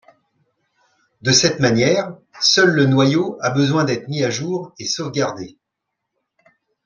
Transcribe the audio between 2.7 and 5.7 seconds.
le noyau a besoin d'être mis à jour et sauvegardé.